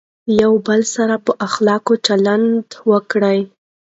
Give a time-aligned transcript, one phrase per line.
[0.27, 3.39] د یو بل سره په اخلاقو چلند وکړئ.